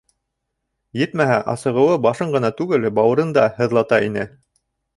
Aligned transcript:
Етмәһә, 1.01 1.35
асығыуы 1.53 1.99
башын 2.07 2.33
ғына 2.37 2.51
түгел, 2.63 2.89
бауырын 3.01 3.37
да 3.39 3.47
һыҙлата 3.61 4.05
ине. 4.11 4.29